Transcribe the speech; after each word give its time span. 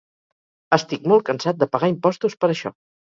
Estic 0.77 1.05
molt 1.11 1.27
cansat 1.29 1.59
de 1.59 1.67
pagar 1.77 1.91
impostos 1.93 2.37
per 2.43 2.51
això! 2.55 2.73